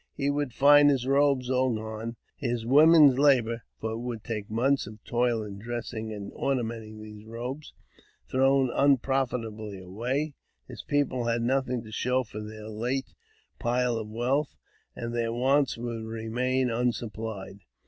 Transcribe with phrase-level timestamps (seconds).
[0.15, 4.87] He would find his robes all gone; his women's labour— for it would take months
[4.87, 7.71] of toil in dressing and ornamenting these robes—
[8.31, 10.33] thrown unprofitably away;
[10.67, 13.13] his people had nothing to show for their late
[13.59, 14.55] pile of wealth,
[14.95, 17.59] and their wants would remain unsupplied.